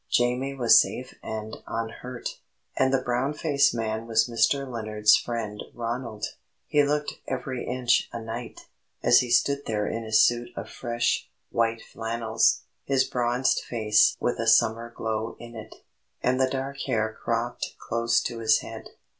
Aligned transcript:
Jamie 0.09 0.55
was 0.55 0.81
safe 0.81 1.13
and 1.21 1.57
unhurt, 1.67 2.39
and 2.75 2.91
the 2.91 3.03
brown 3.03 3.35
faced 3.35 3.75
man 3.75 4.07
was 4.07 4.27
Mr. 4.27 4.67
Lennard's 4.67 5.15
friend 5.15 5.61
Ronald. 5.75 6.25
He 6.65 6.81
looked 6.81 7.19
every 7.27 7.67
inch 7.67 8.09
a 8.11 8.19
knight, 8.19 8.61
as 9.03 9.19
he 9.19 9.29
stood 9.29 9.67
there 9.67 9.85
in 9.85 10.01
his 10.03 10.19
suit 10.23 10.49
of 10.55 10.71
fresh, 10.71 11.29
white 11.51 11.83
flannels, 11.83 12.61
his 12.83 13.03
bronzed 13.03 13.59
face 13.59 14.17
with 14.19 14.39
a 14.39 14.47
summer 14.47 14.89
glow 14.91 15.37
in 15.39 15.55
it, 15.55 15.75
and 16.23 16.39
the 16.41 16.49
dark 16.49 16.79
hair 16.87 17.15
cropped 17.23 17.75
close 17.77 18.21
to 18.23 18.39
his 18.39 18.61
head. 18.61 18.89